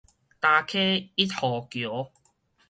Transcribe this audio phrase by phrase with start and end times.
[0.03, 0.07] 礁坑
[1.13, 2.11] 一號橋